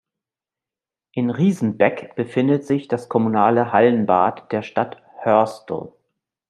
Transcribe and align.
In 1.11 1.29
Riesenbeck 1.29 2.15
befindet 2.15 2.65
sich 2.65 2.87
das 2.87 3.07
kommunale 3.07 3.71
Hallenbad 3.71 4.51
der 4.51 4.63
Stadt 4.63 4.99
Hörstel. 5.19 5.93